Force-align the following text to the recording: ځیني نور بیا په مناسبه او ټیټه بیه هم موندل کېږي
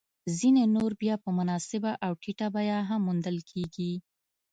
ځیني 0.37 0.65
نور 0.75 0.91
بیا 1.01 1.15
په 1.23 1.29
مناسبه 1.37 1.91
او 2.05 2.11
ټیټه 2.21 2.47
بیه 2.55 2.77
هم 2.89 3.01
موندل 3.07 3.37
کېږي 3.49 3.91